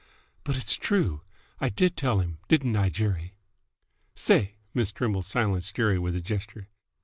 [0.43, 1.21] "But it's true!
[1.59, 3.35] I did tell him, didn't I, Jerry?"
[4.15, 6.69] "Say!" Miss Trimble silenced Jerry with a gesture.